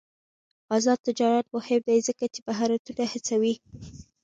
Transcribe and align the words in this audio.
آزاد 0.75 0.99
تجارت 1.07 1.45
مهم 1.55 1.81
دی 1.87 1.97
ځکه 2.07 2.25
چې 2.33 2.39
مهارتونه 2.47 3.03
هڅوي. 3.13 3.55